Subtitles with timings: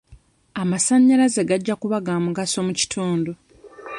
[0.61, 3.31] Amasannyalaze gajja kuba ga mugaso mu kitundu.